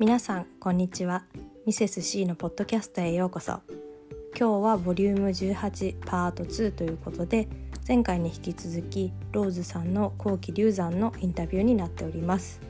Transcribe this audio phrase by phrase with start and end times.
[0.00, 1.24] 皆さんこんにちは。
[1.66, 3.60] ミセス C のポッドキャストへようこそ。
[4.34, 7.50] 今日はボリューム18パート2ということで
[7.86, 12.62] 前回に引き続きローズさんの後期流産のインタビューになっております。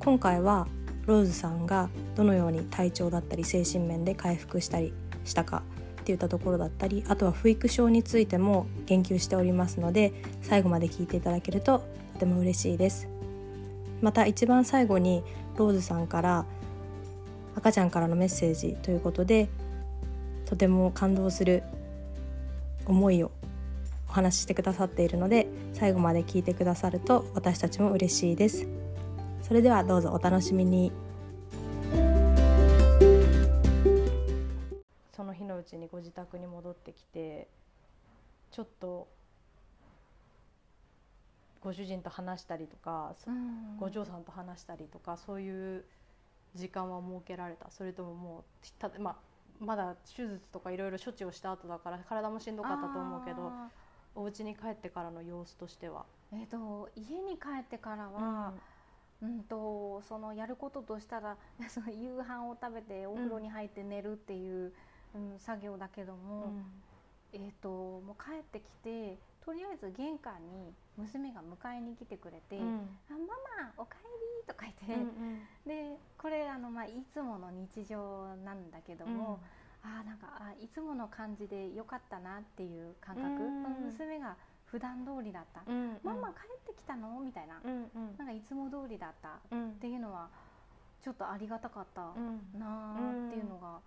[0.00, 0.66] 今回は
[1.06, 4.92] ローズさんがどのように体調だったり精神面で回復したり
[5.24, 5.62] したか
[6.00, 10.12] っていったところだったりあとは不育症についても言及しておりますので
[10.42, 13.13] 最後まで聞いていただけるととても嬉しいです。
[14.04, 15.24] また一番最後に
[15.56, 16.44] ローズさんから
[17.56, 19.48] 赤ちゃんからのメッセージということで
[20.44, 21.62] とても感動する
[22.84, 23.30] 思いを
[24.10, 28.68] お話ししてくださっているので最後まで聞いてくださると私たちも嬉しいです。
[29.40, 30.92] それではどうぞお楽しみに。
[35.16, 37.48] その日のうちにご自宅に戻ってきて
[38.50, 39.08] ちょっと
[41.64, 43.76] ご主人と話したりとか、うん。
[43.78, 45.84] ご嬢さんと話したりとかそういう
[46.54, 47.70] 時間は設けられた。
[47.70, 49.16] それとももうた、まあ、
[49.60, 53.70] まだ手術とかいろいろ処置をした後だから体もしんどかったと思うけどあ
[54.14, 56.04] お家に帰ってからの様子としては。
[56.32, 58.52] ーえっ、と家に帰ってからは、
[59.22, 61.36] うん、とそのやることとしたら
[61.68, 64.72] その夕飯を食べてお風呂に入って寝るっていう、
[65.14, 66.52] うん作業だけども、
[67.32, 72.98] えっ、ともう帰ってきてとりあえず玄関に娘が迎えに来てくれて「うん。
[73.10, 73.18] あマ
[73.66, 74.06] マおかえ
[74.40, 79.40] り」とか言って、うんでこれあの、まあ、いつもの日常なんだけども、
[79.82, 83.62] あーなんかあいつもの感じでよかったなっていう感覚、うん。
[83.84, 86.00] 娘が普段通りだった、うんうん。
[86.02, 87.20] ママ帰ってきたの？
[87.20, 88.16] みたいな、うんうん。
[88.16, 89.28] なんかいつも通りだった。
[89.28, 89.72] っうん。
[89.74, 90.28] ていうのは
[91.02, 92.58] ちょっとありがたかったうん。
[92.58, 93.80] なーっていうのが、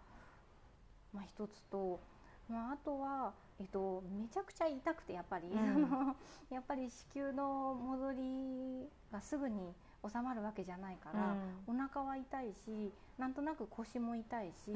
[1.14, 2.00] まあ、一つと、
[2.48, 6.16] まあ、あとは、えっと、めちゃくちゃ痛くてやっぱり、うん。
[6.50, 9.74] やっぱり子宮の戻りがすぐに
[10.08, 14.72] 収まるわけじゃないから、お腹は痛いしなんとなく腰も痛いし、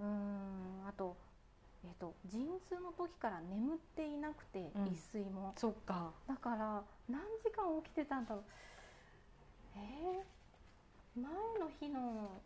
[0.00, 0.82] うん。
[0.82, 1.16] んあと,、
[1.84, 4.86] えっと陣痛の時から眠っていなくて、うん。
[4.88, 5.52] 一睡も。
[5.56, 6.12] そっか。
[6.26, 8.44] だから何時間起きてたんだろう。
[9.76, 12.40] えー、前の日の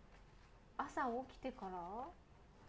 [0.76, 2.08] 朝起きてから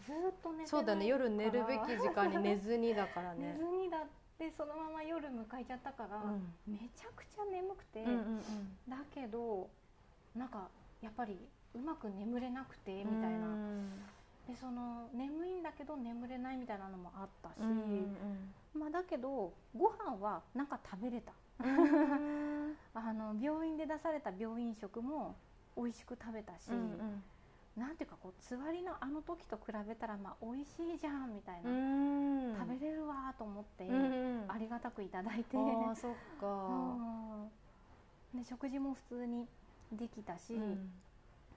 [0.05, 1.05] ずっと寝てそうだね。
[1.05, 4.01] 夜寝るべき時間に寝ずにだから寝ねずにだっ
[4.37, 6.53] てそのまま夜迎えちゃったから、うん。
[6.67, 8.41] めちゃくちゃ眠くて、うんうん
[8.89, 9.69] だけど
[10.35, 10.69] なんか
[11.01, 11.37] やっぱり
[11.75, 13.17] うまく眠れなくてうん。
[13.17, 13.91] みたいな、うん
[14.47, 18.17] でその眠いんだけど眠れないみたいなのもあったし、うん
[18.73, 21.31] まあ、だけどご飯はなんか食べれた。
[21.63, 22.75] うん。
[22.93, 25.35] あの病院で出された病院食も
[25.77, 27.23] 美味しく食べたし、うん
[27.81, 32.55] なんていうかこうつわりのあの時と比べたらまあ美味しいじゃんみたいな、うん。
[32.55, 36.45] 食べれるわと思って、うんありがたくいただいて、ああそっか。
[38.33, 38.39] うん。
[38.39, 39.47] で食事も普通に
[39.91, 40.91] できたし、うん。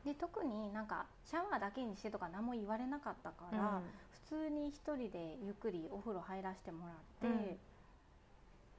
[0.04, 3.82] で特になんかシャワーだけにしてとか何も言われなかったから、
[4.28, 7.58] 普通に一人でゆっくりお風呂入らせてもらって、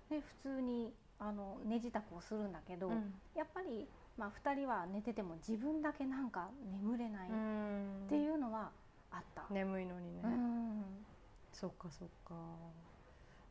[0.09, 3.13] で普通にあの寝支度をするんだけど、うん。
[3.35, 3.87] やっぱり、
[4.17, 8.07] まあ、2人は寝てても自分だけなんか眠れないっうん。
[8.07, 8.71] ていうのは
[9.11, 9.43] あった。
[9.49, 10.21] 眠いのにね。
[10.23, 11.05] うん。
[11.51, 12.33] そっかそっか。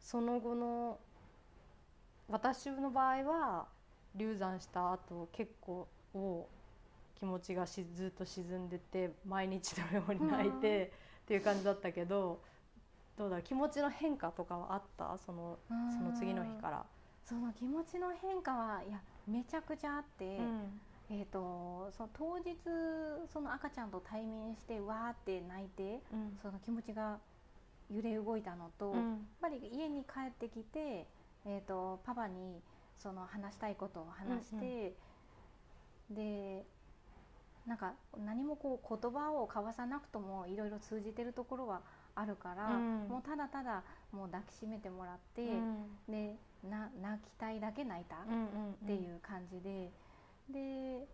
[0.00, 0.98] その後の
[2.28, 3.66] 私の場合は
[4.14, 6.46] 流産した後結構を
[7.18, 10.92] 気持ちがしずっと沈んでて毎日のように泣いて
[11.24, 12.40] っていう感じだったけど
[13.16, 15.16] どうだろう気持ちの変化とかはあった？
[15.18, 16.84] そのその次の日から。
[17.24, 20.80] その気持ちの変化はいやめちゃくちゃあって、うん。
[21.10, 22.56] えー、とその当日
[23.32, 26.38] その赤ちゃんと対面してわーって泣いてうん。
[26.42, 27.18] その気持ちが
[27.90, 31.06] 揺れ動いたのと、やっうんぱり家に帰ってきて、
[31.44, 32.60] えー、とパパに
[32.98, 34.94] その話したいことを話して、
[36.10, 36.64] で
[37.66, 41.80] なんか何もこう言葉を交わさなくともいろいろ通じてるところは
[42.14, 43.08] あるから、うん。
[43.08, 43.82] もうただただ
[44.12, 45.86] もう抱きしめてもらって、うん。
[46.08, 46.36] で
[46.68, 48.16] な泣きたいだけ泣いた。
[48.26, 49.90] うんうんっていう感じで、
[50.50, 51.06] で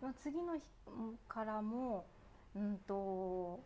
[0.00, 0.62] まあ次の日
[1.28, 2.06] からも
[2.54, 3.60] うんと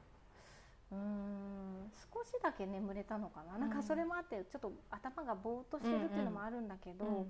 [0.91, 7.27] うーん少しだけ眠れたのかな、なんかそれもあってちょっと頭がぼーっとしてるっていうのもあるんだけど、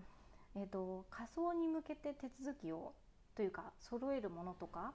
[0.57, 2.93] えー、と仮想に向けて手続きを
[3.37, 4.93] というか揃えるものとか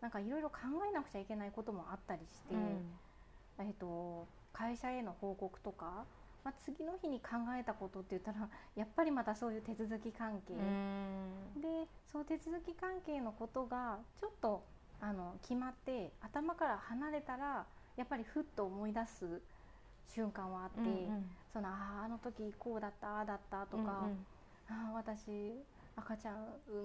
[0.00, 0.56] なんかいろいろ考
[0.88, 2.54] えなくちゃいけないこともあったりして、
[3.60, 6.04] えー、と会社への報告とか、
[6.44, 7.28] まあ、次の日に考
[7.58, 11.60] えたことって言ったら やっぱりまたそういう手続き関係、うん。
[11.60, 14.64] でその手続き関係のことがちょっと
[15.00, 17.66] あの決まって頭から離れたら
[17.96, 19.40] やっぱりふっと思い出す
[20.08, 21.30] 瞬間はあって、うんうん。
[21.52, 24.26] そのあーあの時こうだったああだったとか、うんうん。
[24.68, 25.52] ああ私
[25.96, 26.36] 赤ちゃん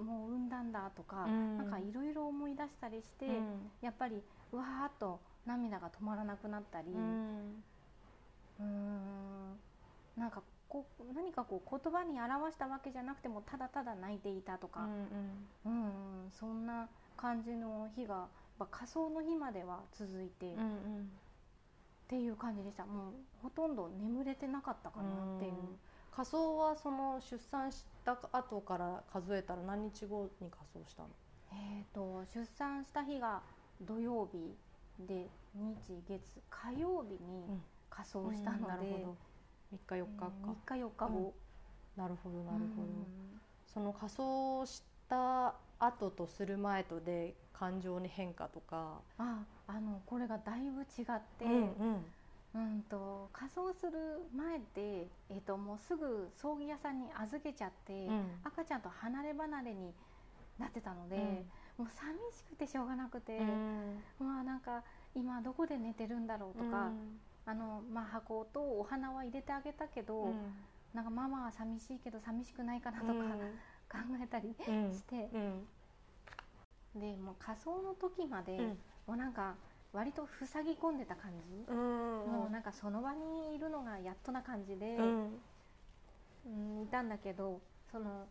[0.05, 1.57] もう産んだんだとか、うん。
[1.57, 3.71] なんかいろいろ思い出したりして、うん。
[3.81, 9.59] やっぱりうわーっと涙が止まらなくなったり、うん。
[10.17, 14.81] なんかこう何かこう言葉に表したわけじゃなくてもただただ泣いていたとか、
[15.65, 15.75] うんう
[16.27, 16.31] ん。
[16.31, 16.87] そんな
[17.17, 18.27] 感じの日が
[18.71, 21.11] 仮装の日までは続いて、っうんうん。
[22.07, 22.85] ていう感じでした。
[22.85, 25.53] もうほとんど眠れてなかったかなっていう。
[26.15, 31.09] 仮装はその出産した後から数えたら何日後に仮装したの？
[31.51, 33.41] えー、と出産した日が
[33.81, 34.55] 土曜日
[34.99, 37.61] で日月火曜日にうん。
[37.95, 39.17] 仮装したので、なるほど。
[39.95, 41.33] 3日4日か、3日4日後、
[41.95, 43.39] なるほどなるほど、うん。
[43.73, 52.05] その仮装した後とする前とで感情に変化とか、ああのこれがだいぶ違って、うん
[52.53, 52.81] うん。
[52.89, 53.91] と仮装する
[54.35, 58.25] 前って、えー、ともうすぐ葬儀屋さんに預けちゃって、うん。
[58.43, 59.93] 赤ちゃんと離れ離れに
[60.59, 61.45] なってたので、
[61.77, 64.03] もう寂しくてしょうがなくて、うん。
[64.19, 64.83] まあなんか
[65.13, 66.91] 今どこで寝てるんだろうとか、
[67.45, 70.33] あのまあ、箱とお花は入れてあげたけど、
[70.93, 73.13] なんかママは寂しいけど寂しくないかなとか、
[73.91, 74.93] 考えたりうん。
[74.93, 77.01] して、うん。
[77.01, 78.67] でもう仮装の時まで、うん。
[79.07, 79.55] もうなんか
[79.93, 81.77] 割と塞ぎ込んでた感じ、うん。
[82.31, 85.39] もうなんかその場にいるのがやっとな感じで、うん。
[86.47, 87.59] うんいたんだけど
[87.91, 88.27] その、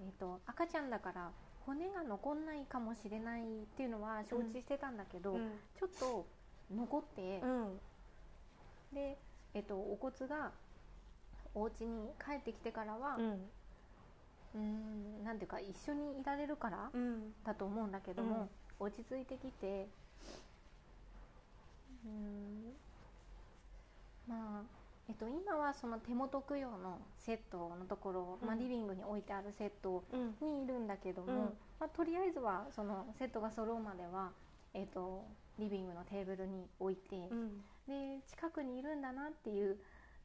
[0.00, 1.30] えー、と赤ちゃんだから
[1.66, 3.44] 骨が残んないかもしれないっ
[3.76, 5.50] ていうのは承知してたんだけど、うん。
[5.78, 6.26] ちょっと
[6.74, 7.80] 残って、うん。
[8.94, 9.18] で、
[9.54, 10.52] えー、とお骨が
[11.54, 13.50] お家に帰ってきてからは、うん。
[14.54, 17.34] うんなんていうか一緒にいられるからうん。
[17.44, 18.48] だと思うんだけども、
[18.78, 19.88] 落ち着いてきて
[22.04, 22.72] うん
[24.28, 24.62] まあ、
[25.08, 30.34] えっと、今はその手元供養のセットのところ、まあ、うんリビングに置いてあるセットうん。
[30.40, 31.38] にいるんだけども、うん。
[31.78, 34.32] まあ、とりあえずはそのセットが揃うまでは、
[34.74, 35.24] えっと、
[35.58, 37.60] リビングのテーブルに置いて、うん。
[37.86, 39.76] で近くにいるんだなっていう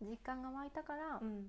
[0.01, 1.45] 実感が湧いたから、うん。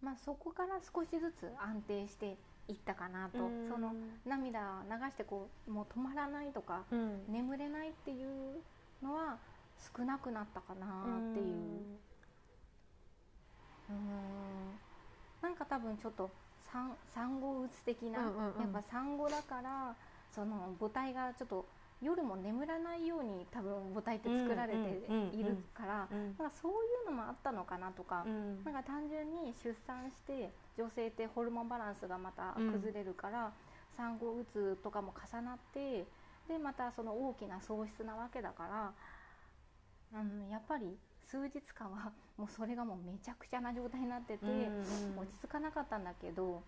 [0.00, 2.36] まあ、そこから少しずつ安定して
[2.68, 3.68] いったかなと、うん。
[3.68, 3.92] その
[4.24, 7.24] 涙流してこうもう止まらないとかうん。
[7.28, 8.62] 眠れないっていう
[9.02, 9.38] のは
[9.96, 11.46] 少なくなったかなっていう。
[13.90, 14.78] うん。
[15.42, 16.30] なんか多分ちょっと
[16.72, 18.60] 産産後うつ的な、うんうんうん。
[18.60, 19.94] やっぱ産後だから
[20.34, 21.66] その母体がちょっと
[22.02, 25.40] 夜も眠らないように多分母体って作られてうんうんうんうん。
[25.40, 26.74] いるから、うんなんかそうい
[27.04, 28.64] うのもあったのかなとか、うん。
[28.64, 33.52] なんか単純に出産して女性ってホルモンバランスがまた崩れるから、
[33.96, 36.04] 産後うつとかも重なって
[36.48, 38.92] でまたその大きな喪失なわけだから、
[40.16, 40.96] うん、やっぱり
[41.26, 44.46] 数日間はもうそれがもうめちゃくちゃな状態になってて、
[45.16, 46.62] 落ち着かなかったんだけど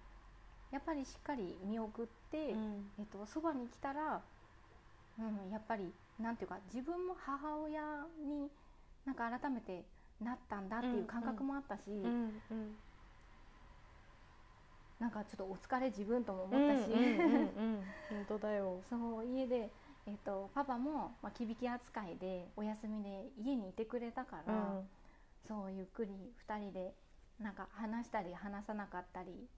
[0.71, 2.91] やっぱりしっかり見送って、うん。
[2.99, 4.21] えっと、そばに来たら、
[5.19, 7.81] うん、やっぱりなんていうか自分も母親
[8.25, 8.49] に
[9.07, 9.85] なんか改めて
[10.21, 12.77] なったんだっていう感覚もあったし、うんうん。
[14.99, 16.91] なんかちょっとお疲れ自分ともうん思ったし、
[18.11, 18.83] 本当だよ。
[18.91, 19.71] そう家で、
[20.09, 24.89] えっと、パパも、まあ、きびき扱いでお休みで家にいてくれたから、うん。
[25.47, 26.13] そうゆっくり
[26.49, 26.95] 2人で
[27.39, 29.49] なんか話したり話さなかったり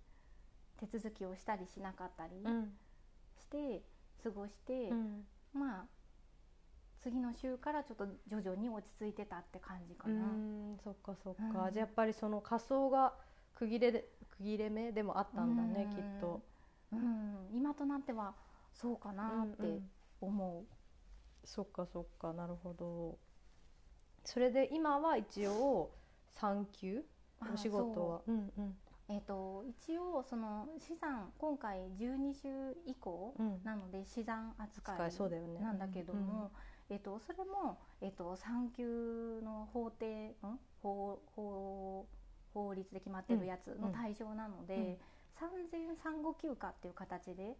[0.78, 2.72] 手続きをしたりしなかったりうん。
[3.38, 3.82] して
[4.24, 5.24] 過ごして、うん。
[5.54, 5.84] まあ
[7.02, 10.26] 次の週からちょっと徐々に落ち着いてたって感じかうな。
[10.26, 10.78] ん。
[10.82, 11.72] そっかそっか、うん。
[11.72, 13.14] じゃあやっぱりその仮想が
[13.54, 14.04] 区切れで
[14.36, 15.94] 区切れ目でもあったんだね、うん。
[15.94, 16.42] きっと、
[16.92, 18.34] うん、今となっては
[18.74, 19.90] そうかなってうんうん
[20.20, 20.66] 思う。
[21.44, 23.18] そっかそっかなるほど。
[24.24, 25.90] それで今は一応
[26.32, 27.04] 産休？
[27.40, 28.22] あお仕事は？
[28.26, 28.32] う。
[28.32, 28.76] んうん。
[29.08, 33.60] えー、と一応その資産今回12週以降うん。
[33.64, 35.60] なので資産扱使いいそうだよね。
[35.60, 36.52] なんだけども、
[36.90, 40.34] えー、とそれも、えー、と産休の法定ん？
[40.82, 42.06] 法法
[42.54, 44.96] 法律で決まってるやつの対象なので、うん。
[45.40, 47.56] 産前産後休暇っていう形で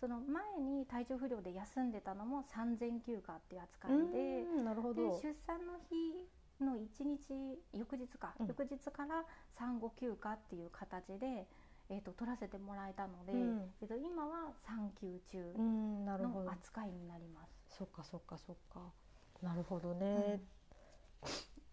[0.00, 4.18] その前に体調不良で休んでたのも産前休暇っていう扱いうんで。
[4.42, 6.28] うんなるほでど出産の日
[6.62, 8.46] の1日翌日か、うん。
[8.46, 9.24] 翌日から
[9.58, 11.46] 産後休暇っていう形で、
[11.88, 13.72] えー、と取らせてもらえたので、うん。
[13.82, 16.50] えー、と今は産休中のど。
[16.50, 17.76] 扱いになります。
[17.78, 18.80] そっかそっかそっか。
[19.42, 20.40] なるほどね、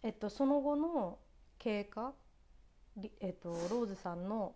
[0.03, 1.19] えっとその後の
[1.57, 2.13] 経過
[2.97, 4.55] りえっとローズさんの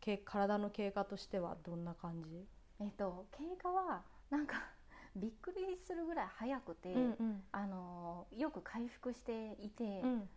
[0.00, 2.46] け体の経過としてはどんな感じ、
[2.80, 4.56] えー、と経過はなんか
[5.16, 10.28] びっくりするぐらい早くて、うんあのーよく回復していて、うん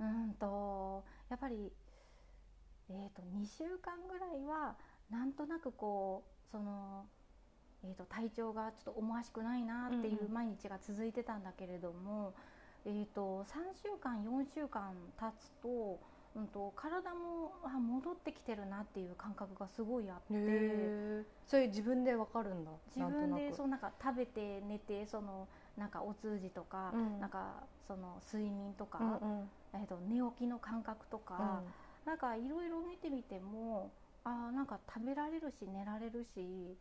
[0.00, 1.72] うんとやっぱり、
[2.88, 4.76] ええー、と2週間ぐらいは
[5.10, 7.06] なんとなくこうその、
[7.84, 12.34] えー、と体調がちょっと思わしくないなっていう毎日が続いてたんだけれども、
[12.84, 16.13] えー、と3週間4週間経つと。
[16.36, 21.24] うんと、体もあ戻ってきてるなっていう感覚がすごいあって。
[21.46, 31.62] それ自分でわかるんだ自分でそうなんか食べて寝てそのなんかお通じとか、うん、なんかその睡眠とか、うんうん、えー、と寝起きの感覚とか、
[32.04, 33.92] うん、なんかいろいろ見てみても
[34.24, 36.76] あなんか食べられるし寝られるし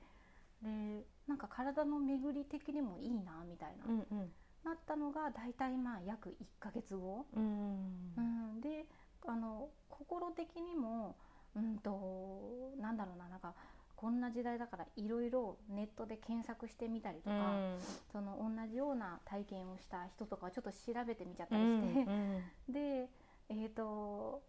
[0.62, 4.31] でなんか体の巡り的にもいいなみたいな、うんうん、
[4.63, 8.22] なったのが大体まあ約1ヶ月後、うん、う
[8.57, 8.86] ん、で
[9.27, 11.15] あの心的にも
[11.55, 13.53] うんとなんだろうななんか
[13.95, 17.77] こんな時代だからいろいろネットで検索してみたりとか、うん、
[18.11, 23.09] その同じような体験をした人とかちょっと調べてみちゃったりして、うんうん、で
[23.49, 24.41] えっ、ー、と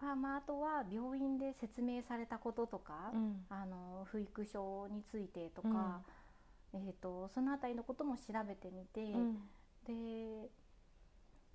[0.00, 6.02] あまあ、あとは病院で説明されたこととか、うん、あの不育症についてとか、
[6.72, 9.38] うん、えーと、その辺りのことも調べてみて、うん、
[9.84, 10.50] で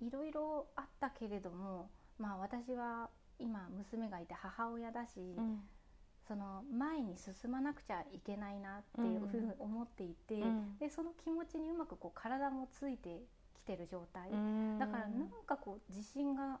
[0.02, 5.36] いろいろあったけれども、まあ、私は今娘がいて母親だし、
[6.26, 10.42] その前に進まなくちゃいけないなっていうふうに思っていて、
[10.80, 13.22] でその気持ちにうまくこう体もついて
[13.54, 14.30] きてる状態、
[14.78, 16.60] だからなんかこう自信が。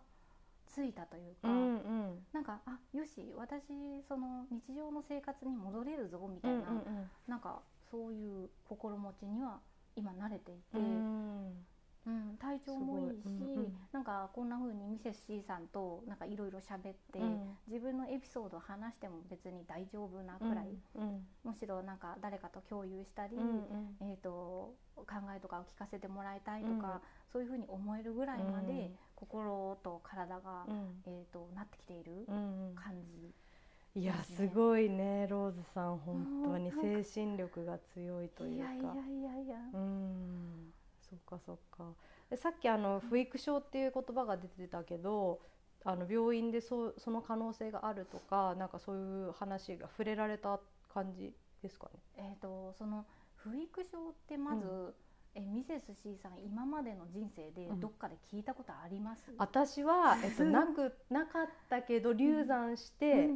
[0.66, 3.62] ついたというか、うんうん、なんかあよし私
[4.08, 9.60] その日常の生活に戻れるぞみたいな、うんうんうん、なんかそういう心持ちには
[9.94, 11.52] 今慣れていて、うん、
[12.06, 27.00] うん、体調もいいし、うんうん、なんかこんな風にミセス C さんとなんかいろいろ喋って、うん、自分のエピソードを話しても別に大丈夫なくらい、うんうん、むしろなんか誰かと共有したり、うんうん、えーと、考えとかを聞かせてもらいたいとか、
[27.32, 30.66] そういう風に思えるぐらいまで心と体が、
[31.06, 32.26] えーと、なってきている
[32.74, 33.34] 感じ。
[33.96, 35.98] いやすごいねローズさん。
[35.98, 38.72] 本当に精神力が強いというか。
[38.72, 39.56] いやいやいやいや。
[39.72, 39.83] うん
[41.44, 41.94] そっか
[42.36, 45.40] さっきあの不育症っていう言葉が出てたけど
[45.84, 50.58] あの病院でそその可能性があるとかなんかそういう話が触れられた
[50.92, 51.32] 感じ
[51.62, 52.00] ですかね？
[52.16, 53.04] えーと、その
[53.36, 54.94] 不育症ってまず、うん
[55.34, 63.28] えミセス C さん今までの人生でどっかで聞いたことあります、うん、私は、えっと、なくなかったけど流産して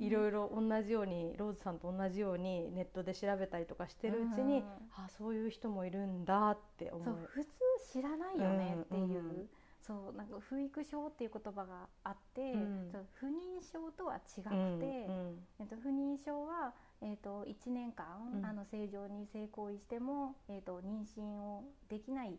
[0.00, 4.62] いろいろ同じようにローズさんと同じようにネットで調べたりとかしてるうちに、うん、
[4.96, 7.16] あそういう人もいるんだって思う。
[7.28, 7.50] 普通
[7.92, 9.02] 知らないよねっていう。
[9.02, 9.14] うん。
[9.14, 9.18] う。
[9.18, 9.48] ん
[9.82, 13.30] そうなんか不育症っていう言葉があって、うん、不妊
[13.60, 16.72] 症とは違くて、うんうん、えっと、不妊症は
[17.02, 18.06] えーと、1年間、
[18.36, 22.38] うん、あの正常に性行為しても、えーと、妊娠をできない、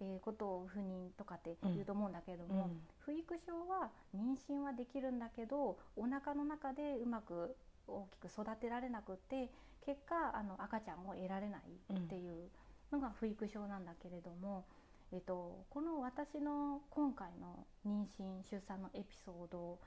[0.00, 7.54] えー、ことを不妊とかって言うと思うんだけれども、うん、不育症は妊娠はできるんだけどお腹の中でうまく
[7.86, 9.50] 大きく育てられなくて
[9.84, 11.60] 結果あの赤ちゃんも得られない
[11.94, 12.48] っていう
[12.92, 14.64] のが不育症なんだけれども、
[15.12, 19.78] えーとこの私の今回の妊娠出産のエピソード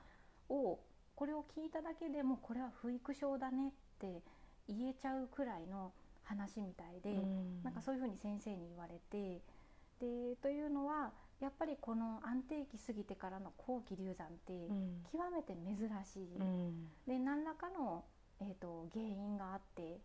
[0.48, 0.80] を
[1.14, 3.72] これを聞いただけでもこれは不育症だね
[4.06, 4.22] って
[4.68, 5.92] 言えちゃうくらいの
[6.24, 9.40] 話みたいで、うん、なんかそういうふうに先生に言われて
[10.00, 14.52] でというのはやっぱりこの安定期過ぎてからの後期流産って
[15.10, 18.04] 極めて珍しい、うん、で何らかの、
[18.40, 19.98] えーと、原因があって、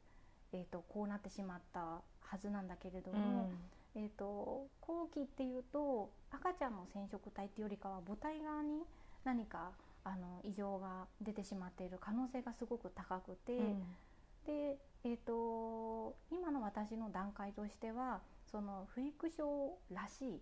[0.53, 2.01] えーと、こうなってしまったは
[2.41, 3.51] ずなんだけれども、
[3.95, 8.81] うん、えーと後期っていうと赤ちゃんの染色体っていうよりかは母体側に
[9.23, 9.71] 何か
[10.07, 13.83] あの異常が出てしまっている可能性がすごく高くて、うん、
[14.45, 20.41] で、えーと、今の私の段階としてはその不育症らしい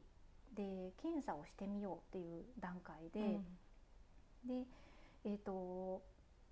[0.55, 3.19] で検査をしてみようっていう段階で、
[4.47, 4.67] うん、で、
[5.25, 6.03] えーと、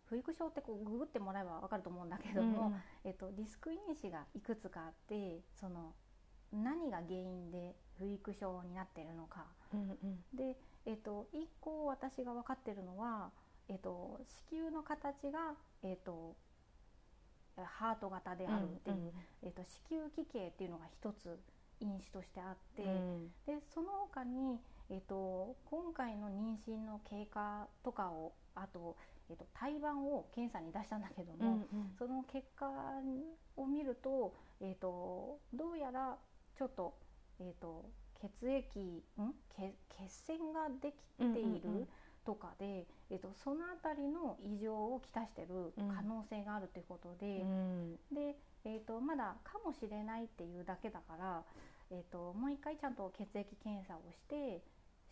[0.06, 5.94] 不育症ってこうググってもらえば分かると思うんだけども、うん、えーと、とリスク因子がいくつかあってその
[6.54, 10.56] 何が原因で不育症になっているのか、うんうん、で
[10.86, 13.32] えっと、1個私が分かってるのは、
[13.70, 14.20] えっと、
[14.52, 16.36] 子宮の形が、えっと、
[17.56, 19.12] ハート型であるっていう、うんうん、
[19.44, 21.40] えっと、子宮奇形っていうのが一つ
[21.80, 28.98] 因子としてあって、うん、でその他に、えっと、今回の妊娠の経過とかをあと、
[29.30, 32.70] えっと、胎盤を検査に出したんだけども、うんうん、その結果
[33.56, 36.18] を見ると、えっと、どうやら
[36.58, 36.94] ちょっと,、
[37.40, 37.86] えっと
[38.22, 39.34] 血液ん？
[39.58, 39.74] 血
[40.10, 41.88] 栓ができている
[42.26, 51.44] とかで、えっと、その辺りの異常をきたしてる可能性があるということで、うん、で、えっと、まだかもしれないっていうだけだから、
[51.92, 54.62] えっと、もう一回ちゃんと血液検査をして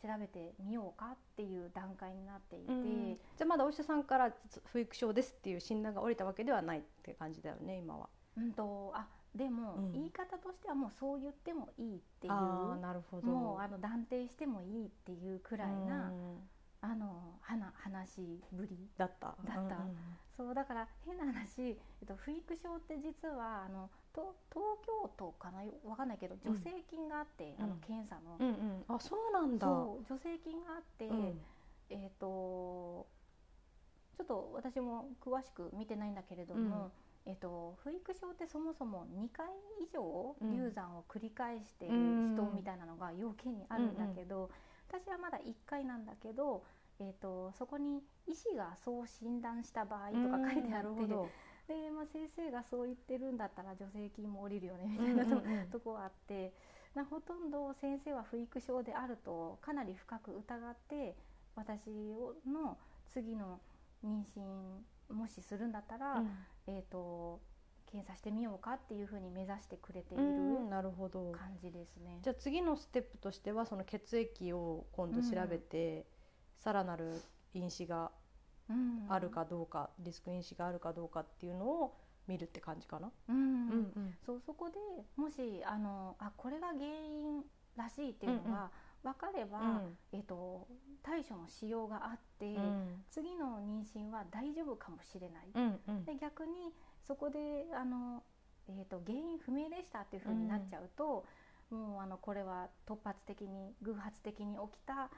[0.01, 3.17] 調べてみようかっていう段階になっていて、うん。
[3.37, 4.33] じゃあまだお医者さんから
[4.71, 8.09] 不育症ですっていう診断が下りたわけではないって感じだよね今は。
[8.37, 9.91] うんとあでも、うん。
[9.93, 12.33] 言い方としてはもうそう言ってもいいっていう
[12.79, 13.27] なるほど。
[13.27, 16.49] もうあの断定してもいいっていうくらいな、うん。
[16.83, 19.27] あのはな話ぶりだった。
[19.27, 19.51] だった。
[19.53, 19.95] うんうん
[20.37, 25.63] そうだから変な話、えっと、不育症って実はあのと東京都かな？
[25.63, 27.63] よわかんないけど助成金があって、うん。
[27.65, 28.83] あの検査の、うんうん。
[28.87, 29.67] あそうなんだ。
[30.07, 31.39] 助成金があって、うん。
[31.91, 33.05] えっ、と
[34.17, 36.91] ちょっと私も詳しく見てないんだけれども、
[37.25, 39.47] えっと不育症ってそもそも2回
[39.79, 42.35] 以上うん流産を繰り返してるうん。
[42.35, 44.49] 人みたいなのが要件にあるんだけど、
[44.87, 46.63] 私はまだ1回なんだけど、
[46.99, 51.51] えっとそこに医師がそう診断した場合とか書いてあって。
[51.67, 56.51] で、まあ、先生がそう言ってるんだったら助成金も下りるよねみたいなと,、とこはあって
[56.95, 61.15] なほとんど先生は不育症であるとかなり深く疑って
[61.55, 63.61] 私をの次の
[64.03, 66.29] 妊娠もしするんだったら、うん
[66.67, 67.41] えー、と
[67.91, 71.31] 検査してみようかっていうふうに目指してくれていうんるなるほど。
[71.31, 72.19] 感じですね。
[72.21, 76.05] じゃあ次のステップとしてはその血液を今度調べて、
[76.59, 77.21] さらなる
[77.53, 78.11] 因子が
[78.69, 83.11] うんあるかどうか、リスク因子があるかどうかっていうのを見るって感じかな？
[83.27, 83.39] うんう
[83.99, 84.75] んそうそこで
[85.17, 87.43] もしあのあこれが原因
[87.75, 88.71] らしいっていうのが
[89.03, 90.67] 分かれば、うんえー、と
[91.03, 93.03] 対処のしようがあって、うん。
[93.09, 96.05] 次の妊娠は大丈夫かもしれない、うんうん。
[96.05, 98.23] で逆にそこであの、
[98.67, 101.25] えー、と原因不明でしたっていうふうになっちゃうと、
[101.69, 105.09] もうあのこれは突発的に偶発的に起きた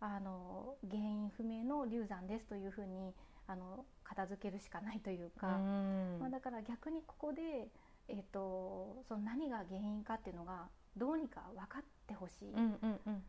[0.00, 3.14] あの原因不明の流産ですというふうに
[3.46, 6.18] あの片付けるしかないというか、うん。
[6.20, 7.68] まあ、だから逆にここで、
[8.08, 12.52] えー、とその何が原因かっていうのがどうにか分かってほしい。
[12.52, 13.22] うんうんうん。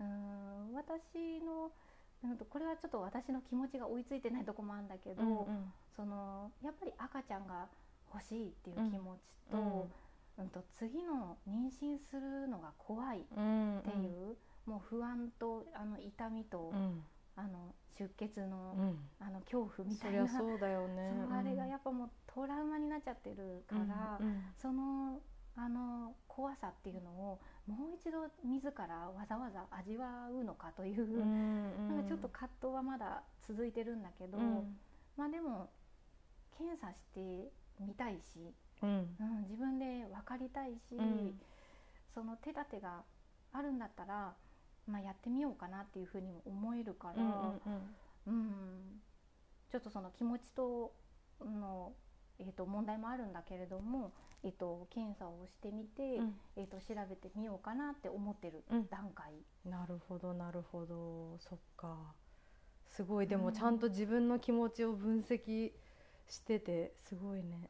[0.00, 1.72] うーん私の
[2.50, 7.66] これはちょっと私の気持ちが追いついてないとこもあるんだけど、うんそのやっぱり赤ちゃんが
[8.14, 9.88] 欲しいっていう気持ちと,、
[10.38, 17.02] うんと次の妊娠するのが怖いっうんていう、もう不安とあの痛みと、うん。
[17.36, 18.98] あの出血の,、うん。
[19.20, 21.12] あの恐怖みそたいなそうだよね。
[21.32, 24.42] あれがやっぱもうトラウマになっちゃってるから、うん。
[24.56, 25.20] その
[25.56, 31.88] あの怖さっていうのをもう一度自らわざわざ味わうのかという、うんうん。
[31.88, 34.76] なんかちょっと葛藤はまだ続いてるんだけど、うん。
[35.16, 35.68] まあでも
[36.56, 38.88] 検査してみたいし、うん。
[39.20, 41.38] うん、自分で分かりたいし、うん。
[42.14, 43.02] その手立てが
[43.52, 44.32] あるんだったら、
[44.86, 47.22] まあ、やってみようかなっていうふうにも思えるから、
[48.26, 48.34] うん。
[48.34, 49.00] うん。
[49.70, 50.94] ちょっとその気持ちと
[51.44, 51.92] の、
[52.38, 54.12] えー、と問題もあるんだけれども、
[54.44, 56.40] えー、と検査をしてみて、うん。
[56.56, 58.88] えー、と調べてみようかなって思ってるうん。
[58.88, 59.32] 段階。
[59.64, 61.36] なるほどなるほど。
[61.38, 62.14] そっか。
[62.86, 63.26] すごい。
[63.26, 63.42] でうん。
[63.42, 65.72] もちゃんと自分の気持ちを分析
[66.28, 67.68] しててすごいね。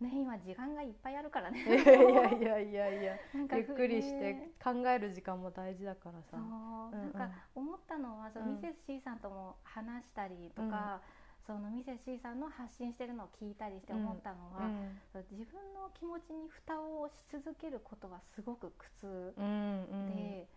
[0.00, 1.60] ね、今時間がいっぱいあるからね。
[1.62, 3.16] いやいやいやいや。
[3.34, 4.50] ゆっくりしてね。
[4.62, 6.30] 考える時間も大事だからさ。
[6.32, 7.30] そう、うんうんなん。
[7.30, 11.00] か思ったのはそう、うんミセス C さんとも話したりとか、
[11.46, 15.24] そのミセス C さんの発信してるのを聞いたりして思ったのは、うん。
[15.30, 20.16] 自分の気持ちに蓋をし続けることはすごく苦痛うんうん。
[20.16, 20.48] で、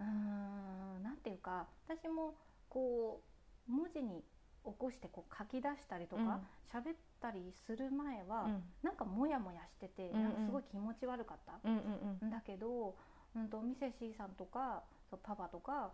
[0.00, 0.06] うー
[1.00, 2.34] んなんていうか私も
[2.68, 3.22] こ
[3.68, 4.22] う文字に
[4.64, 6.40] 起こしてこう書き出したりとか
[6.72, 8.62] 喋、ったりする前は、うん。
[8.82, 10.24] なんかモヤモヤしてて、うんうん。
[10.24, 11.58] なんかすごい気持ち悪かった。
[11.64, 12.28] うんうんうん。
[12.28, 12.94] んだけど、
[13.34, 14.82] うん、とミセ C さんとか
[15.22, 15.90] パパとか、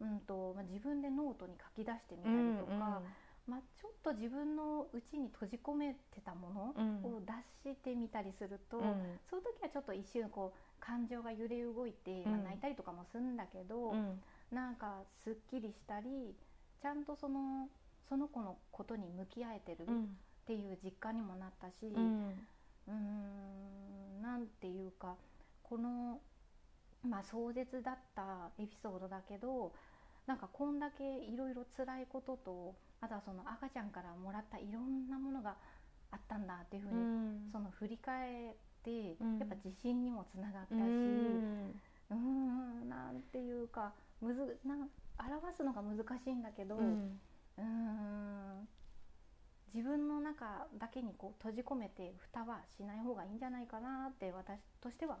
[0.00, 3.02] うんとまあ、自分でノートに書き出してみたりとか、
[3.46, 7.02] まあ、ちょっと自分の内に閉じ込めてたもうん。
[7.02, 9.18] のを出してみたりすると、うん。
[9.28, 14.22] その時はちょっと一瞬こう感情が揺れ動いて、まあうん泣いたりとかもするんだけど、うん。
[14.50, 16.34] なんかすっきりしたり
[16.80, 17.68] ちゃんとその
[18.08, 20.16] その子のことに向き合えてるっうん。
[20.46, 21.86] ていう実感にもなったし。
[21.94, 22.46] うん。
[22.88, 25.16] うーんなんていうか
[25.62, 26.20] この、
[27.02, 29.72] まあ、壮絶だったエピソードだけど
[30.26, 35.56] なんかこんだけいろいろ辛いこととあとはその赤ちゃんからもらったいろんなものが
[36.10, 37.50] あったんだっていうふううに、ん。
[37.52, 38.54] その振り返っ
[38.84, 39.38] て、うん。
[39.38, 44.76] やっぱ自信にもつながったし、ううんーんなんていうかむずな
[45.18, 47.20] 表すのが難しいんだけど、うん。
[47.58, 48.68] うーん
[49.74, 55.18] 自分の中だけにこう閉じ込めて蓋はしない方がいいんじゃないかなって私としては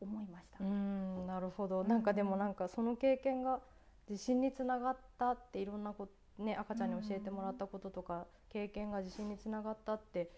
[0.00, 0.58] 思いました。
[0.60, 1.80] うんなるほど。
[1.82, 3.60] うんなんかでもなんかその経験が
[4.08, 10.30] 自信につながったっていろんなことね赤ちゃんに教えてもらったこととか経験が自信につながったって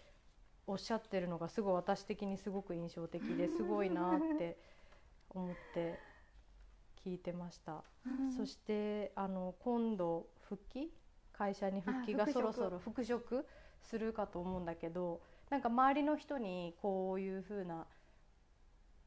[0.67, 4.57] おっしゃってるのがすごい私的にすごく印象的ですごいなって
[5.29, 5.99] 思って
[7.03, 8.31] 聞聞いてました、うん。
[8.33, 10.91] そしてあの今度復帰
[11.31, 13.45] 会社に復帰がそろそろ復職
[13.81, 17.85] するかと思うんだけどなんか周りの人にこういうふうな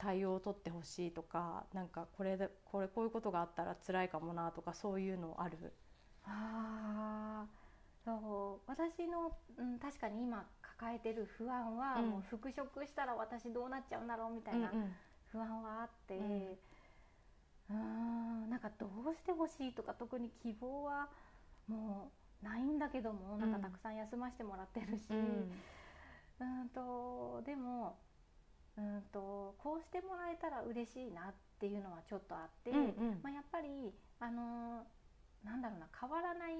[0.01, 5.73] 対応を取ってほしいとかなんかこれでこれこういうことがあったら辛いかもなとかそういうのある？
[6.25, 7.47] ああ
[8.05, 8.71] そう。
[8.71, 12.11] 私の、うん、確かに今抱えてる不安は、うん。
[12.11, 14.97] もう復職したら私どうなっちゃうんだろうみたいなうんうん。
[15.33, 17.75] 不安はあって、ううんー
[18.47, 21.09] んなんかどうしてほしいとか特に希望は
[21.69, 22.11] も
[22.43, 25.15] うないんだけどもなんかたくさん休ませてもらってるし、う
[26.65, 27.99] んとでも
[28.81, 33.21] うんとこうしてもらえたら嬉しいなっていうのはちょっとあって、うんうん。
[33.23, 34.87] まあ、やっぱりあの
[35.45, 36.55] なんだろうな変わらない、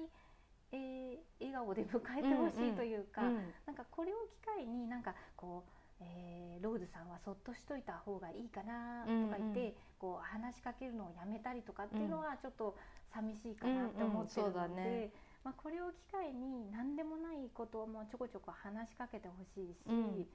[0.71, 3.53] えー笑顔で迎えてほしいというか、うん。
[3.65, 9.73] なんかこれを機会になんかこう、えーローズさんはそっとしといた方がいいかなとか言って、うんうん。
[9.97, 12.77] こう話しかけるのをやめたりとかっていうのはちょっと
[13.13, 15.09] 寂しいかなって思ってるので、ね。
[15.43, 20.27] まあ、これを機会に何でもないこともちょこちょこ話しかけてほしいし、うん。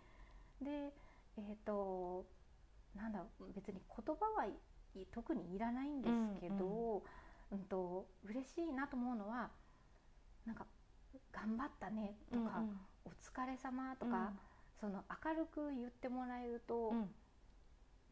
[0.62, 0.92] で
[1.36, 2.26] えっ、と
[2.94, 4.52] なんだろう別に言葉はい
[5.12, 7.02] 特にいらないんですけど、
[7.50, 9.50] うんと嬉しいなと思うのは
[10.44, 10.66] なんか
[11.32, 12.64] 「頑張ったね」とか、
[13.04, 14.32] お疲れ様とか、
[14.80, 17.14] その明るく言ってもらえると、うん。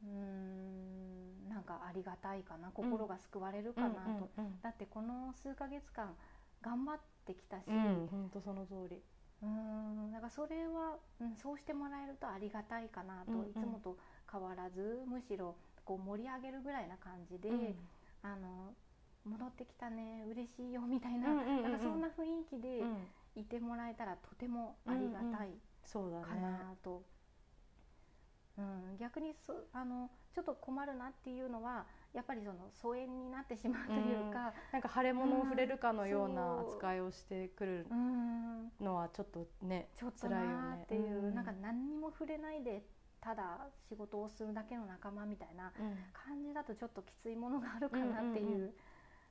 [0.05, 6.15] うーんなんかありがたいかな心が救われるかなと、うんうんだってこの数ヶ月間
[6.61, 9.03] 頑張ってきたし、うんその通り
[9.45, 13.51] うーんだからそれは、うん、そうしてもらえるとありがたいかなと、うんうん。
[13.51, 13.97] いつもと
[14.31, 17.75] 変わらずむしろこう盛り上げるぐらいな感じで、うん。
[18.23, 18.73] あの
[19.25, 21.63] 戻ってきたね嬉しいよみたいな,、うんうんうんうん。
[21.65, 22.97] なんかそんな雰囲気でうん。
[23.37, 25.51] いてもらえたらとてもありがたい
[25.85, 26.41] そうだかね。
[26.41, 27.03] なと、
[28.57, 41.35] うん、逆にそあのちょっと困るなっていうのはやっぱりその疎遠になってしまうというか、なんか腫れ物を触れるかのような扱いをしてくるうん、のはちょっとねちょっと辛いよなーねっていう、うん。
[41.35, 42.83] なんか何にも触れないで
[43.21, 45.73] ただ仕事をするだけの仲間みたいな
[46.13, 48.75] 感じだとちょっときついものがあるかなっていう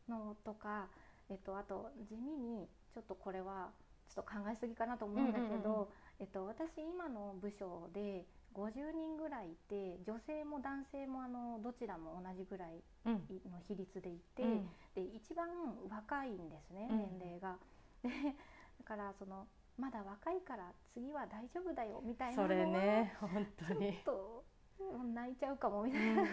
[0.09, 0.87] のとか、
[1.29, 3.69] えっと、あと地味にちょっとこれは
[4.09, 5.87] ちょっと考えすぎかなと思うんだけど、うんうんうんうん。
[6.19, 13.13] えっと、私今の部署で50人ぐらいいて女性も男性もあのどちらも同じぐらいうん。
[13.51, 14.69] の比率でいて、うん。
[14.95, 15.47] で一番
[15.89, 16.97] 若いんですね、うん。
[16.97, 17.57] 年齢が。
[18.03, 18.09] で
[18.79, 24.43] だからそのまだ若いから次は大丈夫だよみたいなそれね本当ちょっにと
[24.79, 26.23] うん泣いちゃうかもみうたいな。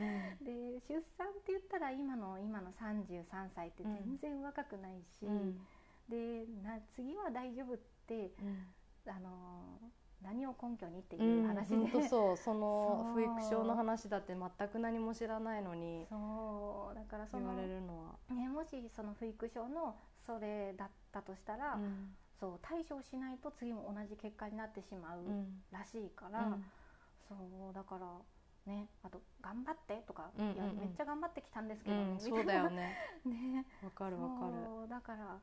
[0.40, 5.60] で出産って言ったら今の今の33歳って全然若くないし、うん。
[6.08, 8.66] でな次は大丈夫ってうん。
[9.06, 9.78] あの
[10.22, 12.36] 何を根拠にってういうん話で、本当そう。
[12.38, 16.06] その不育症の話だって全く何も知らないのに。
[16.08, 16.94] そう。
[16.94, 18.18] だからその言われるのは。
[18.28, 22.16] ね、もしその不育症のそれだったとしたら、うん。
[22.38, 25.62] そう対処しないと次も同じ結果になってしまううん。
[25.70, 26.64] らしいから、うん。
[27.28, 28.06] そうだから
[28.66, 30.56] ねあと「頑張って」とか、うんうんうん。
[30.56, 32.36] いやめっちゃ頑張ってきたんですけどね、うんみたいな。
[32.36, 32.96] そうだよね。
[33.24, 33.66] ね。
[33.82, 34.64] わかるわかる。
[34.64, 35.40] そうだから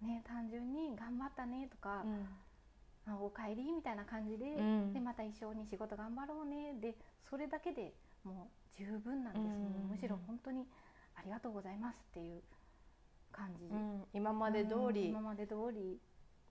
[0.00, 2.04] ね単純に「頑張ったね」とか
[3.06, 4.92] うん「あおかえり」みたいな感じで,、うん。
[4.92, 6.74] でまた一緒に仕事頑張ろうね。
[6.74, 6.96] で
[7.28, 10.66] それだけでもう十分なんです、もうむしろ本当に
[11.14, 12.42] ありがとうございますっていう
[13.32, 14.06] 感じ、うん。
[14.12, 15.02] 今まで通り。
[15.02, 16.00] うん今まで通り。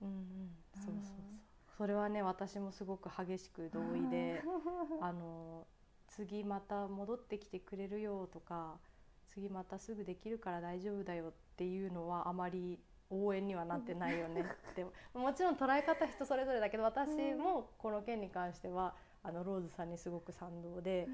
[0.02, 0.56] うんうん。
[0.74, 1.46] そうそうそう。
[1.78, 4.42] それはね私もすごく激しく同意で
[5.02, 5.68] あの
[6.08, 8.80] 次また戻ってきてくれるよとか
[9.28, 12.80] 次またすぐできるから大丈夫だよっていうのはあまり
[13.24, 14.46] 応援にはなってないよね。
[14.72, 21.08] ってもちろん捉え方人それぞれだけど私もこの件に関してはあのローズさんにすごく賛同で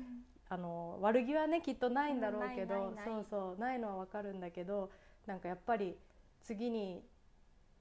[0.49, 4.91] あの悪気はねきっとないんだろうけどそうそうないのはわかるんだけど
[5.25, 5.95] なんかやっぱり
[6.41, 7.01] 次に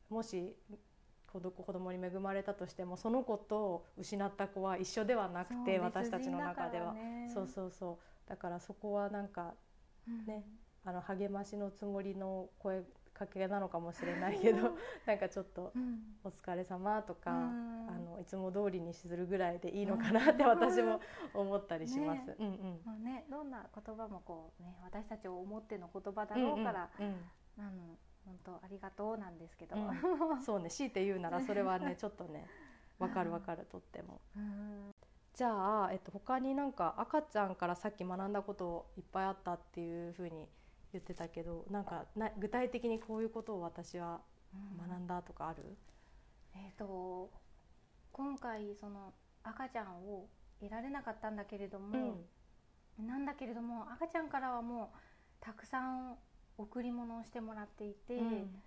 [0.09, 0.55] もし
[1.33, 6.95] 子供に恵まれたとしてもその子と失った子は一緒ではなくて私たちの中では。
[7.33, 8.29] そうそうそう。
[8.29, 9.55] だからそこはなんか
[10.09, 10.27] うん。
[10.27, 10.45] ね
[10.85, 12.83] あの励ましのつもりの声
[13.21, 17.89] かけなのかもしれないけど なんかちょっとうん「お疲れ様とか、うん。
[17.91, 21.01] あのいつも通りにするぐらいでいいのかなって私も
[21.35, 22.29] 思ったりします。
[22.29, 22.37] ね。
[22.39, 22.81] うんうん。
[22.85, 30.41] まあね、どんな言葉もこうね私たちを思っての言葉だろうから、うんうんあの本当ありがとうなんですけど、うん。
[30.43, 32.47] そうね強いて言うならそれはねちょっとね
[32.99, 34.21] わかるわかるとっても。
[34.37, 34.95] うん。
[35.35, 40.49] じゃあ、えっと、他になんか赤ちゃんからさっき学んだこといっぱいあったっていうふうに
[40.92, 44.20] 言ってたけどなんかな具体的にこういうことを私は
[44.79, 45.64] 学んだとかある、
[46.55, 47.31] えっ、と
[48.12, 50.26] 今回その赤ちゃんを
[50.61, 52.18] 得られなかったんだけれども、
[52.98, 54.92] なんだけれども赤ちゃんからはも
[55.40, 56.16] たくさん
[56.59, 58.62] 贈り物をしてもらっていて、うん。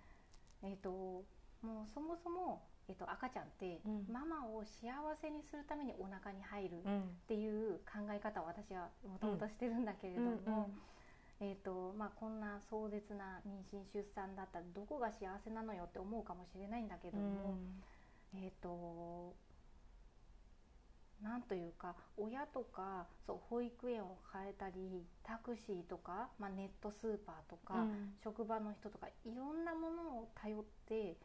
[0.62, 1.24] えー、とも
[1.62, 4.12] うそもそも、えー、と赤ちゃんって、うん。
[4.12, 7.02] ママを幸せにするためにお腹に入るっうん。
[7.28, 10.70] ていう考え方を私はもともとしてるんだけれども、
[11.40, 17.58] えーとまあ、こんな壮絶な妊娠出産だったらどこが幸せなのよって思うかもしれないんだけども、
[18.34, 19.34] えっ、と
[21.22, 27.86] なんというか親とかそう保育園を変えたりタクシーとか、まあ、ネットスーパーとか、
[28.22, 31.16] 職場の人とかいろんなものを頼って、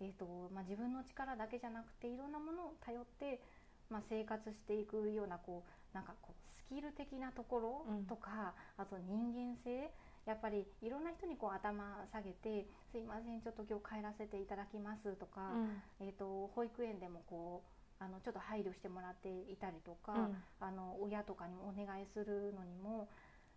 [0.00, 3.40] えーとまあ、自分の力だけじゃなくていろんなものを頼って、
[3.88, 8.04] まあ、生活していくようなこうなんかこうスキル的なところうん。
[8.06, 9.90] とか、あと人間性
[10.26, 15.52] やっぱりいろんな人にこう頭下げて「すいませんちょっと今日帰らせていただきます」とか、
[16.00, 17.62] えー、と保育園でもこ
[18.00, 20.28] うあのちょっと配慮してもらっていたりとか、
[20.60, 23.08] あの親とかにもお願いするのにも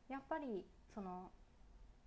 [0.08, 1.32] やっぱりその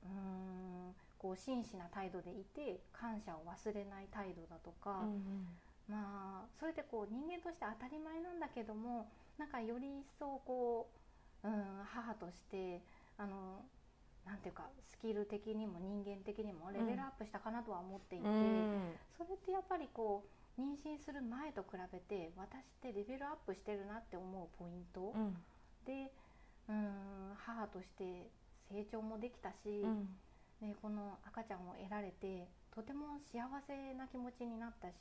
[0.04, 5.02] うーんこう真摯な態度でいて感謝を忘れない態度だとか、
[5.88, 10.88] まあそれでこう人間として当たり前なんだけどもなんかより一層こ
[11.44, 12.80] う、うん、母として
[13.18, 13.64] あの
[14.26, 18.24] なんていうかスキル的にも人間的にもレベルアップしたかなとは思っていて、
[19.18, 20.24] それってやっぱりこ
[20.56, 25.12] う妊娠する前と比べて私ってレベルアップしてるなって思うポイント、
[25.86, 26.12] で
[26.68, 28.30] うん母として
[28.70, 29.82] 成長もできたし、
[30.60, 34.94] ね、この赤ちゃんを得られてとても幸せな気持ちになったし、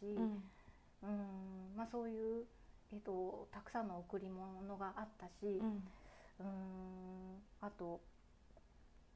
[1.04, 2.46] うんまあ、そういう、
[2.94, 7.42] えっとたくさんの贈り物があったし、うん。
[7.62, 8.02] あと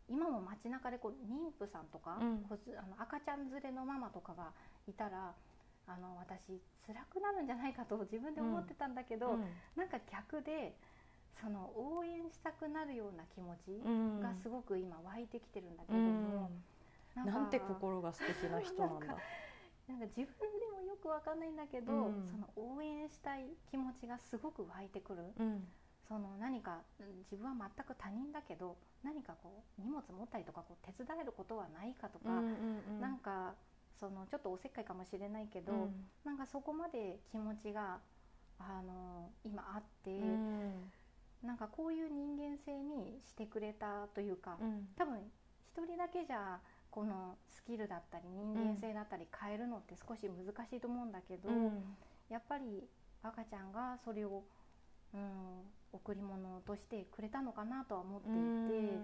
[0.08, 2.46] 今も街中でこう妊婦さんとか、うん。
[2.46, 4.52] あの赤ちゃん連れのママとかが
[4.88, 5.34] いたら
[5.88, 9.38] あの私辛くなるんじゃないかと自分で思ってたんだけど、
[9.76, 10.76] なんか逆で
[11.42, 13.82] その応援したくなるような気持ち
[14.22, 16.50] がすごく今湧いてきてるんだけども、
[17.14, 19.18] なんかなんて心が素敵な人なんだ。
[19.88, 20.26] なんか自分
[20.60, 22.28] でもよくわかんないんだけど、うん。
[22.30, 25.24] その応援したい気持ちがすごく湧いてくる。
[25.40, 25.68] うん。
[26.08, 32.30] その何かうん自分は全く他人だけど何かこう荷物持ったりとかこう手伝えることはないかとか、
[33.02, 33.56] なんか
[34.00, 35.90] そのちょっとおせっかいかもしれないけど、
[36.24, 38.00] なんかそこまで気持ちが
[38.60, 40.12] あの今あって、
[41.44, 44.58] なんかこういう人間性にしてくれたというか、
[44.96, 45.20] 多分
[45.66, 46.60] 一人だけじゃ
[46.96, 51.50] このスキルだったり人間性だったり変えるのって少し難しいと思うんだけど、
[52.30, 52.88] やっぱり
[53.22, 54.44] 赤ちゃんがそれを、
[55.14, 55.20] うん、
[55.92, 58.96] 贈り物としてくれたのかなとは思っていて、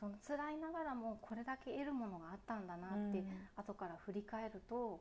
[0.00, 3.22] その辛いながらもこれだけ得るものがあったんだなって、
[3.56, 4.98] 後から振り返ると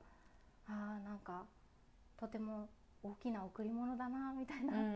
[0.68, 1.46] ああなんか
[2.20, 2.70] とても
[3.02, 4.94] 大きな贈り物だなみたいな、うん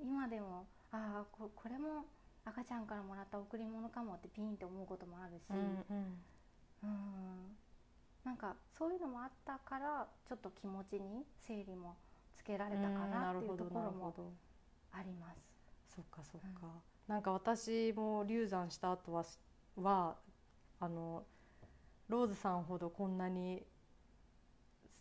[0.00, 2.04] 今でもああここれも
[2.44, 7.56] 赤ちゃんからもらった贈り物かもってピンって思うこともあるし、うん
[8.24, 11.94] なんかそういうのもあったからちょっと気持ちに整理も
[12.34, 14.14] つけられたかなっていうところも
[14.92, 15.38] あります。
[15.94, 16.66] そっかそっか、
[17.06, 19.24] なんか私も流産した後は
[19.76, 20.16] は
[20.80, 21.24] あの
[22.08, 23.62] ローズさんほどこんなに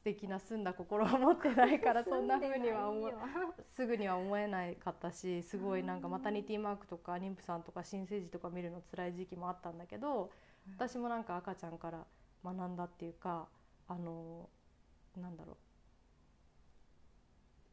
[0.03, 3.13] 素敵な澄んだ心を持ってないからそんな風には思う。
[3.71, 10.29] すぐには思えなかったしすごいなんかマタニティマークとか妊婦さんとか新生児とか見るの辛い時期もあったんだけど
[10.77, 12.05] 私もなんか赤ちゃんから
[12.43, 13.47] 学んだっていうか
[13.87, 14.49] あの
[15.15, 15.55] なんだろう。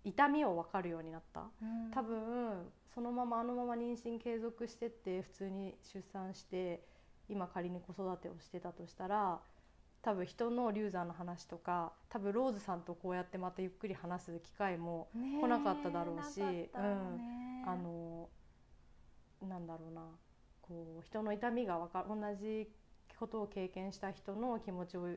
[0.05, 1.41] 痛みを分かるようになった。
[1.61, 1.91] うん。
[1.91, 6.85] 多分そのままあのまま妊娠継続してって普通に出産して
[7.29, 9.41] 今仮に子育てをしてたとしたら
[10.03, 17.65] 多分人の流産の話とか多分ローズさんとこうやってまたゆっくり話す機会も来なかっただろうしなかったよね。
[17.67, 18.29] あの
[19.47, 20.03] なんだろうな
[20.63, 22.69] こう人の痛みがわか同じ
[23.19, 25.09] ことを経験した人の気持ちを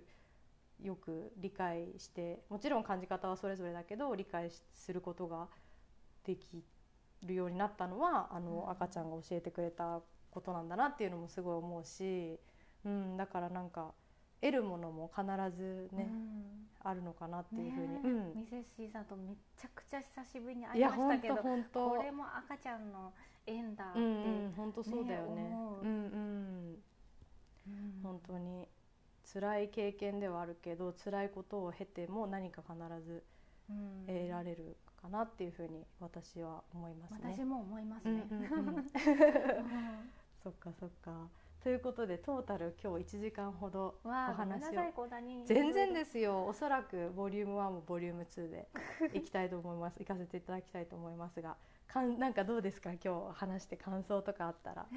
[0.81, 5.47] よく理解してもちろん感じ方はそれぞれだけど理解することが
[6.25, 6.63] でき
[7.23, 8.69] るようになったのはあのうん。
[8.71, 12.39] 赤ちゃんが教えてくれたことなんだなっていうのもすごい思うし、
[12.83, 13.93] うん、だからなんか
[14.43, 15.25] 得るものも必
[15.57, 16.67] ずね、うん。
[16.83, 17.89] あるのかなっていうふうに。
[17.93, 18.33] ねうん。
[18.41, 21.47] ミセスシーさんとめちゃくちゃ久しぶりに会いましたけどこ
[22.03, 23.13] れも赤ちゃんの
[23.47, 24.09] 縁だって、うんう
[24.49, 25.49] ん、本当そうだよね。
[25.81, 25.85] う。
[25.85, 26.77] うんうん、
[27.67, 27.99] うん。
[28.03, 28.67] 本当に
[29.31, 33.23] 辛い経験ではあるけど辛いことを経ても何か必ず
[33.69, 34.03] うん。
[34.05, 37.19] 得られるかなっていうふうに私は思いますね。
[37.33, 38.27] 私も思いますね。
[40.43, 41.29] そっかそっか
[41.63, 43.95] ということでトータル今日1時間ほど
[44.27, 44.97] お話を。
[45.45, 46.45] 全然ですよ。
[46.45, 48.67] おそらくボリューム1もボリューム2で
[49.13, 49.99] いきたいと思います。
[49.99, 52.91] 行かせていただきたいと思いますがかんなんかどうですか？
[52.93, 54.87] 今日話して感想とかあったら。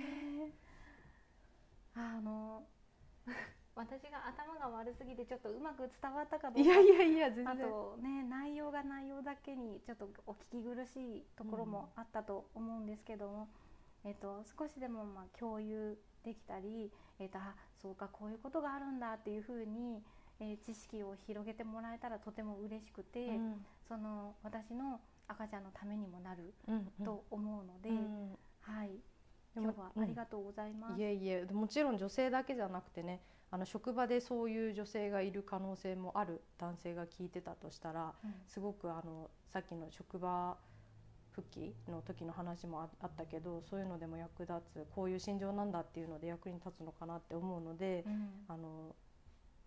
[1.95, 2.67] あの
[3.77, 6.61] 私が頭が悪すぎてちょっとうまく伝わったかどうか。
[6.63, 7.49] いやいやいや全然。
[7.49, 13.49] あとね内容が内容だけにちょっとお聞き苦しいところもあったと思うんですけども、
[14.05, 20.03] えっと、少しでもまあ共有できたり、えっと、あそうかこういうことがあるんだっていうふうに、
[20.41, 23.65] えー知識を広げてもらえたらとても嬉しくて、うん。
[23.89, 27.05] その私の赤ちゃんのためにもなるうんうん。
[27.05, 28.39] と思うので、うん。
[28.61, 28.91] はい。
[29.55, 31.01] でも今日はありがとうございます。
[31.01, 31.47] いえいえ。
[31.47, 38.35] もちろん女性だけじゃなくてねあの職場でそういう女性がいる可能性もある男性が聞いてたとしたらうん。
[38.47, 40.57] すごくあのさっきの職場
[41.37, 48.97] 復帰の時の話もああったけどそういうのでも役立つこういう心情なんだっていうので役に立つのかなって思うので、うんあの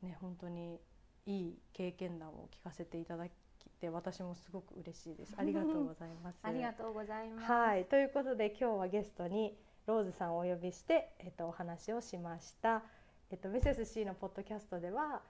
[0.02, 0.80] ね本当に
[1.26, 3.32] いい経験談を聞かせていただい
[3.80, 5.36] て私もすごく嬉しいです。
[5.38, 6.40] ありがとうございます。
[6.44, 7.52] ありがとうございます。
[7.52, 9.56] はい、ということで今日はゲストに
[9.86, 12.84] ローズさんをお呼びして、えっと、お話をしました。
[13.30, 15.22] えっと、ミセス C のポッドキャストでは、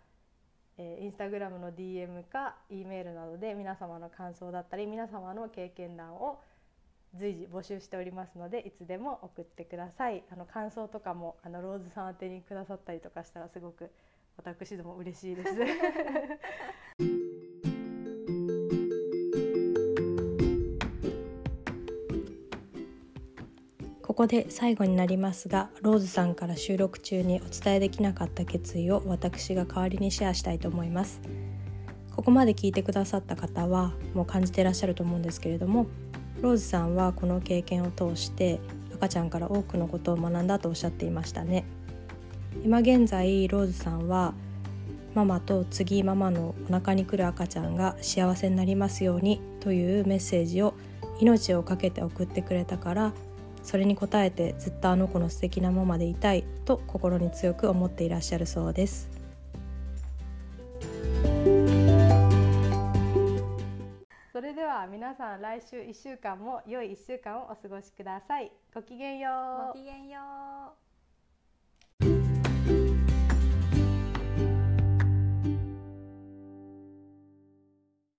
[0.80, 6.40] えーインスタグラムの DM か E メールなどで皆様の感想だったり皆様の経験談を
[7.18, 13.92] 随時募集しておりますのでいつでも送ってくださいあの感想とかもあのローズさん宛てにくださったりとかしたらすごく
[14.38, 15.50] 私ども嬉しいです。
[24.20, 31.22] ここで最後になりますがローズさんから収録中にお伝えできなかった決意を私が代わりにシェアしたいと思います。
[32.14, 35.88] ここまで聞いてくださった方はもう感じてらっしゃると思うんですけれども
[36.42, 38.60] ローズさんはこの経験を通して
[38.96, 41.64] 赤ちゃんから多くのことを学んだとおっしゃっていましたね。
[42.66, 44.34] 今現在ローズさんは
[45.16, 50.74] ママと次ママのお腹に来る赤ちゃんが幸せになりますようにというメッセージを
[51.22, 53.14] 命を懸けて送ってくれたから
[53.70, 59.08] それに応えてずっとあの子の素敵なママでいたいと心に強く思っていらっしゃるそうです
[64.34, 68.52] それでは皆さん来週1週間も良い1週間をお過ごしください。
[68.74, 69.30] ごきげんよ
[69.66, 69.68] う。
[69.68, 70.20] ごきげんよ
[70.86, 70.89] う。